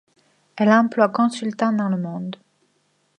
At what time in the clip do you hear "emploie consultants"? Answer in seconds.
0.71-1.73